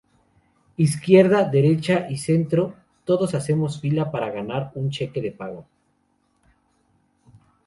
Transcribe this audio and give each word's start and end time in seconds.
Izquierda, 0.77 1.43
derecha 1.47 2.07
y 2.09 2.17
centro, 2.17 2.73
todos 3.05 3.35
hacemos 3.35 3.79
fila 3.79 4.09
para 4.09 4.31
ganar 4.31 4.71
un 4.73 4.89
cheque 4.89 5.21
de 5.21 5.31
pago. 5.31 5.67